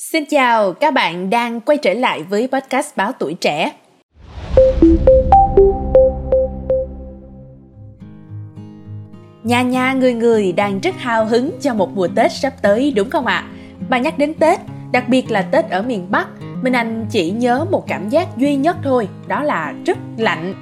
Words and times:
Xin 0.00 0.24
chào, 0.24 0.72
các 0.72 0.94
bạn 0.94 1.30
đang 1.30 1.60
quay 1.60 1.78
trở 1.78 1.94
lại 1.94 2.22
với 2.22 2.48
podcast 2.52 2.96
Báo 2.96 3.12
Tuổi 3.12 3.34
Trẻ. 3.34 3.72
Nhà 9.42 9.62
nhà 9.62 9.92
người 9.92 10.14
người 10.14 10.52
đang 10.52 10.80
rất 10.80 10.94
hào 10.98 11.24
hứng 11.24 11.50
cho 11.60 11.74
một 11.74 11.96
mùa 11.96 12.08
Tết 12.14 12.32
sắp 12.32 12.52
tới 12.62 12.92
đúng 12.96 13.10
không 13.10 13.26
ạ? 13.26 13.34
À? 13.34 13.48
Bà 13.88 13.98
nhắc 13.98 14.18
đến 14.18 14.34
Tết, 14.34 14.58
đặc 14.92 15.08
biệt 15.08 15.30
là 15.30 15.42
Tết 15.42 15.70
ở 15.70 15.82
miền 15.82 16.10
Bắc, 16.10 16.28
Minh 16.62 16.72
Anh 16.72 17.06
chỉ 17.10 17.30
nhớ 17.30 17.64
một 17.70 17.86
cảm 17.86 18.08
giác 18.08 18.36
duy 18.36 18.56
nhất 18.56 18.76
thôi, 18.82 19.08
đó 19.26 19.42
là 19.42 19.74
rất 19.86 19.98
lạnh. 20.16 20.54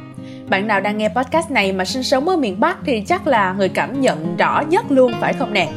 Bạn 0.49 0.67
nào 0.67 0.81
đang 0.81 0.99
nghe 0.99 1.09
podcast 1.09 1.51
này 1.51 1.73
mà 1.73 1.85
sinh 1.85 2.03
sống 2.03 2.29
ở 2.29 2.37
miền 2.37 2.61
Bắc 2.61 2.77
thì 2.87 3.03
chắc 3.07 3.27
là 3.27 3.53
người 3.53 3.69
cảm 3.69 4.01
nhận 4.01 4.37
rõ 4.37 4.61
nhất 4.61 4.85
luôn 4.89 5.13
phải 5.21 5.33
không 5.33 5.53
nè? 5.53 5.69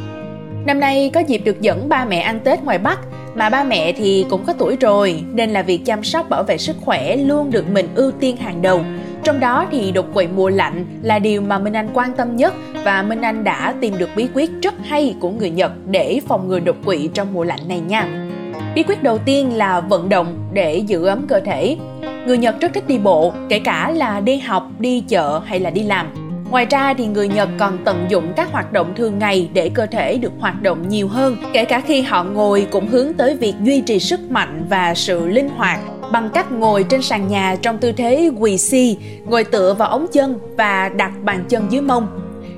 Năm 0.66 0.80
nay 0.80 1.12
có 1.14 1.20
dịp 1.20 1.38
được 1.38 1.62
dẫn 1.62 1.90
ba 1.90 2.06
mẹ 2.06 2.20
ăn 2.20 2.40
Tết 2.40 2.64
ngoài 2.64 2.78
Bắc 2.78 3.00
mà 3.36 3.50
ba 3.50 3.64
mẹ 3.64 3.92
thì 3.92 4.26
cũng 4.30 4.46
có 4.46 4.54
tuổi 4.54 4.76
rồi 4.76 5.24
nên 5.34 5.50
là 5.50 5.62
việc 5.62 5.86
chăm 5.86 6.04
sóc 6.04 6.30
bảo 6.30 6.44
vệ 6.44 6.58
sức 6.58 6.76
khỏe 6.82 7.16
luôn 7.16 7.52
được 7.52 7.66
mình 7.72 7.88
ưu 7.96 8.12
tiên 8.12 8.38
hàng 8.38 8.62
đầu. 8.62 8.82
Trong 9.24 9.40
đó 9.40 9.66
thì 9.72 9.92
đột 9.92 10.06
quỵ 10.14 10.28
mùa 10.28 10.50
lạnh 10.50 10.86
là 11.02 11.20
điều 11.20 11.42
mà 11.42 11.60
Minh 11.60 11.74
Anh 11.74 11.90
quan 11.94 12.14
tâm 12.14 12.36
nhất 12.36 12.54
và 12.84 13.02
Minh 13.02 13.22
Anh 13.22 13.44
đã 13.44 13.74
tìm 13.82 13.98
được 13.98 14.10
bí 14.16 14.28
quyết 14.34 14.52
rất 14.62 14.74
hay 14.84 15.16
của 15.20 15.30
người 15.30 15.50
Nhật 15.50 15.72
để 15.88 16.20
phòng 16.28 16.48
ngừa 16.48 16.60
đột 16.60 16.76
quỵ 16.86 17.10
trong 17.14 17.34
mùa 17.34 17.44
lạnh 17.44 17.68
này 17.68 17.80
nha. 17.80 18.28
Bí 18.76 18.84
quyết 18.84 19.04
đầu 19.04 19.18
tiên 19.18 19.58
là 19.58 19.80
vận 19.80 20.10
động 20.10 20.38
để 20.54 20.76
giữ 20.76 21.06
ấm 21.06 21.26
cơ 21.28 21.40
thể. 21.40 21.78
Người 22.26 22.38
Nhật 22.38 22.56
rất 22.60 22.74
thích 22.74 22.88
đi 22.88 22.98
bộ, 22.98 23.34
kể 23.50 23.60
cả 23.60 23.92
là 23.96 24.20
đi 24.20 24.38
học, 24.38 24.70
đi 24.80 25.04
chợ 25.08 25.42
hay 25.46 25.60
là 25.60 25.70
đi 25.70 25.84
làm 25.84 26.29
Ngoài 26.52 26.66
ra 26.70 26.94
thì 26.94 27.08
người 27.08 27.28
Nhật 27.28 27.50
còn 27.60 27.78
tận 27.86 28.06
dụng 28.10 28.34
các 28.36 28.52
hoạt 28.52 28.74
động 28.74 28.94
thường 28.96 29.20
ngày 29.20 29.50
để 29.54 29.70
cơ 29.70 29.86
thể 29.86 30.18
được 30.18 30.32
hoạt 30.40 30.62
động 30.62 30.90
nhiều 30.90 31.08
hơn, 31.08 31.38
kể 31.54 31.66
cả 31.66 31.82
khi 31.82 32.02
họ 32.02 32.24
ngồi 32.24 32.68
cũng 32.72 32.88
hướng 32.88 33.14
tới 33.14 33.38
việc 33.38 33.54
duy 33.64 33.82
trì 33.82 34.00
sức 34.00 34.32
mạnh 34.32 34.66
và 34.70 34.94
sự 34.96 35.28
linh 35.28 35.50
hoạt 35.50 35.80
bằng 36.12 36.30
cách 36.34 36.52
ngồi 36.52 36.84
trên 36.84 37.02
sàn 37.02 37.28
nhà 37.28 37.56
trong 37.62 37.78
tư 37.78 37.92
thế 37.92 38.32
quỳ 38.40 38.58
si, 38.58 38.98
ngồi 39.26 39.44
tựa 39.44 39.74
vào 39.74 39.90
ống 39.90 40.08
chân 40.12 40.40
và 40.58 40.90
đặt 40.90 41.12
bàn 41.24 41.46
chân 41.50 41.68
dưới 41.70 41.82
mông. 41.82 42.08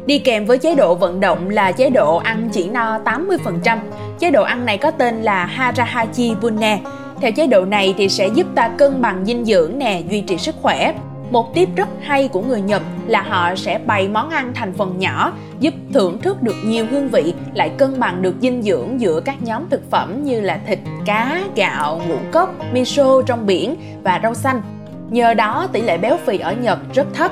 Đi 0.06 0.20
kèm 0.20 0.46
với 0.46 0.58
chế 0.58 0.76
độ 0.76 0.96
vận 0.96 1.20
động 1.20 1.50
là 1.50 1.72
chế 1.72 1.90
độ 1.90 2.16
ăn 2.18 2.50
chỉ 2.54 2.70
no 2.70 3.00
80%. 3.06 3.78
Chế 4.20 4.32
độ 4.32 4.44
ăn 4.44 4.66
này 4.66 4.78
có 4.78 4.92
tên 4.92 5.22
là 5.22 5.46
Harahachi 5.46 6.36
Bunne. 6.42 6.80
Theo 7.22 7.32
chế 7.32 7.48
độ 7.48 7.66
này 7.66 7.94
thì 7.98 8.10
sẽ 8.10 8.28
giúp 8.28 8.48
ta 8.56 8.70
cân 8.78 9.02
bằng 9.02 9.26
dinh 9.26 9.46
dưỡng 9.46 9.78
nè, 9.78 10.02
duy 10.10 10.22
trì 10.22 10.38
sức 10.38 10.56
khỏe. 10.62 10.94
Một 11.32 11.54
tip 11.54 11.76
rất 11.76 11.88
hay 12.02 12.28
của 12.28 12.42
người 12.42 12.62
Nhật 12.62 12.82
là 13.08 13.22
họ 13.22 13.56
sẽ 13.56 13.80
bày 13.86 14.08
món 14.08 14.30
ăn 14.30 14.52
thành 14.56 14.74
phần 14.74 15.00
nhỏ, 15.00 15.34
giúp 15.60 15.74
thưởng 15.94 16.22
thức 16.22 16.44
được 16.44 16.56
nhiều 16.66 16.86
hương 16.92 17.10
vị, 17.10 17.34
lại 17.54 17.72
cân 17.78 18.00
bằng 18.00 18.22
được 18.22 18.36
dinh 18.42 18.62
dưỡng 18.62 19.02
giữa 19.02 19.22
các 19.26 19.44
nhóm 19.44 19.70
thực 19.70 19.92
phẩm 19.92 20.24
như 20.24 20.42
là 20.42 20.60
thịt, 20.68 20.80
cá, 21.06 21.42
gạo, 21.56 22.02
ngũ 22.08 22.16
cốc, 22.32 22.56
miso 22.74 23.22
trong 23.22 23.46
biển 23.46 23.76
và 24.04 24.20
rau 24.24 24.34
xanh. 24.34 24.62
Nhờ 25.10 25.34
đó 25.34 25.68
tỷ 25.72 25.82
lệ 25.82 25.98
béo 25.98 26.18
phì 26.26 26.40
ở 26.40 26.54
Nhật 26.54 26.80
rất 26.94 27.08
thấp. 27.14 27.32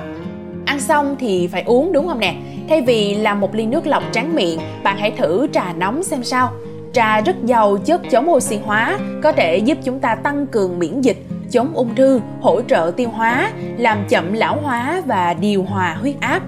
Ăn 0.65 0.79
xong 0.79 1.15
thì 1.19 1.47
phải 1.47 1.63
uống 1.63 1.93
đúng 1.93 2.07
không 2.07 2.19
nè? 2.19 2.35
Thay 2.69 2.81
vì 2.81 3.15
làm 3.15 3.39
một 3.39 3.55
ly 3.55 3.65
nước 3.65 3.87
lọc 3.87 4.03
tráng 4.11 4.35
miệng, 4.35 4.59
bạn 4.83 4.97
hãy 4.97 5.11
thử 5.11 5.47
trà 5.53 5.73
nóng 5.73 6.03
xem 6.03 6.23
sao. 6.23 6.51
Trà 6.93 7.21
rất 7.21 7.35
giàu 7.45 7.77
chất 7.77 8.01
chống 8.11 8.29
oxy 8.29 8.57
hóa, 8.65 8.99
có 9.23 9.31
thể 9.31 9.57
giúp 9.57 9.77
chúng 9.83 9.99
ta 9.99 10.15
tăng 10.15 10.47
cường 10.47 10.79
miễn 10.79 11.01
dịch, 11.01 11.17
chống 11.51 11.71
ung 11.73 11.95
thư, 11.95 12.19
hỗ 12.41 12.61
trợ 12.61 12.91
tiêu 12.97 13.09
hóa, 13.09 13.51
làm 13.77 13.97
chậm 14.09 14.33
lão 14.33 14.57
hóa 14.61 15.01
và 15.05 15.33
điều 15.33 15.63
hòa 15.63 15.97
huyết 16.01 16.15
áp. 16.19 16.43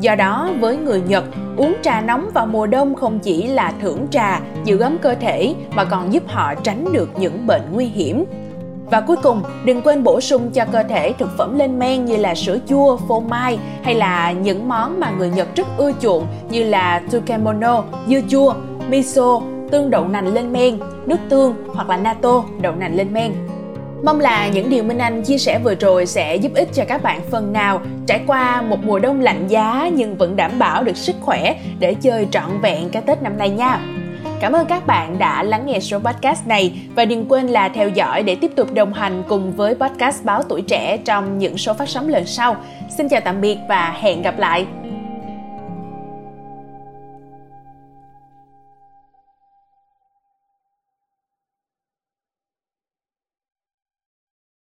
Do 0.00 0.14
đó, 0.14 0.50
với 0.60 0.76
người 0.76 1.02
Nhật, 1.08 1.24
uống 1.56 1.74
trà 1.82 2.00
nóng 2.00 2.30
vào 2.34 2.46
mùa 2.46 2.66
đông 2.66 2.94
không 2.94 3.18
chỉ 3.18 3.46
là 3.46 3.72
thưởng 3.80 4.06
trà, 4.10 4.40
giữ 4.64 4.78
ấm 4.78 4.98
cơ 5.02 5.14
thể 5.14 5.54
mà 5.74 5.84
còn 5.84 6.12
giúp 6.12 6.22
họ 6.26 6.54
tránh 6.54 6.92
được 6.92 7.10
những 7.18 7.46
bệnh 7.46 7.62
nguy 7.72 7.84
hiểm. 7.84 8.24
Và 8.90 9.00
cuối 9.00 9.16
cùng, 9.22 9.42
đừng 9.64 9.82
quên 9.82 10.02
bổ 10.02 10.20
sung 10.20 10.50
cho 10.50 10.64
cơ 10.72 10.82
thể 10.82 11.12
thực 11.12 11.30
phẩm 11.38 11.58
lên 11.58 11.78
men 11.78 12.04
như 12.04 12.16
là 12.16 12.34
sữa 12.34 12.58
chua, 12.68 12.96
phô 12.96 13.20
mai 13.20 13.58
hay 13.82 13.94
là 13.94 14.32
những 14.32 14.68
món 14.68 15.00
mà 15.00 15.10
người 15.10 15.30
Nhật 15.30 15.48
rất 15.56 15.66
ưa 15.76 15.92
chuộng 16.00 16.26
như 16.50 16.64
là 16.64 17.02
tsukemono, 17.08 17.84
dưa 18.08 18.20
chua, 18.28 18.54
miso, 18.88 19.40
tương 19.70 19.90
đậu 19.90 20.08
nành 20.08 20.34
lên 20.34 20.52
men, 20.52 20.78
nước 21.06 21.16
tương 21.28 21.54
hoặc 21.74 21.88
là 21.88 21.96
natto, 21.96 22.44
đậu 22.60 22.74
nành 22.74 22.96
lên 22.96 23.12
men. 23.12 23.32
Mong 24.04 24.20
là 24.20 24.48
những 24.48 24.70
điều 24.70 24.84
Minh 24.84 24.98
Anh 24.98 25.22
chia 25.22 25.38
sẻ 25.38 25.58
vừa 25.64 25.74
rồi 25.74 26.06
sẽ 26.06 26.36
giúp 26.36 26.54
ích 26.54 26.68
cho 26.74 26.84
các 26.88 27.02
bạn 27.02 27.20
phần 27.30 27.52
nào 27.52 27.80
trải 28.06 28.20
qua 28.26 28.62
một 28.62 28.78
mùa 28.84 28.98
đông 28.98 29.20
lạnh 29.20 29.48
giá 29.48 29.90
nhưng 29.94 30.16
vẫn 30.16 30.36
đảm 30.36 30.58
bảo 30.58 30.84
được 30.84 30.96
sức 30.96 31.16
khỏe 31.20 31.56
để 31.78 31.94
chơi 31.94 32.26
trọn 32.30 32.60
vẹn 32.62 32.88
cái 32.88 33.02
Tết 33.02 33.22
năm 33.22 33.38
nay 33.38 33.50
nha. 33.50 33.80
Cảm 34.40 34.52
ơn 34.52 34.66
các 34.66 34.86
bạn 34.86 35.18
đã 35.18 35.42
lắng 35.42 35.66
nghe 35.66 35.80
số 35.80 35.98
podcast 35.98 36.46
này 36.46 36.72
và 36.94 37.04
đừng 37.04 37.26
quên 37.28 37.46
là 37.46 37.68
theo 37.68 37.88
dõi 37.88 38.22
để 38.22 38.34
tiếp 38.34 38.50
tục 38.56 38.74
đồng 38.74 38.92
hành 38.92 39.22
cùng 39.28 39.52
với 39.52 39.74
podcast 39.74 40.24
Báo 40.24 40.42
Tuổi 40.42 40.62
Trẻ 40.62 40.96
trong 40.96 41.38
những 41.38 41.58
số 41.58 41.74
phát 41.74 41.88
sóng 41.88 42.08
lần 42.08 42.26
sau. 42.26 42.56
Xin 42.96 43.08
chào 43.08 43.20
tạm 43.20 43.40
biệt 43.40 43.58
và 43.68 43.96
hẹn 44.00 44.22
gặp 44.22 44.38
lại! 44.38 44.66